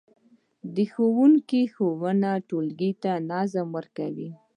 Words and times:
د 0.75 0.77
ښوونکي 0.91 1.61
ښوونې 1.73 2.33
ټولګي 2.49 2.91
ته 3.03 3.11
نظم 3.31 3.67
ورکوي. 3.77 4.29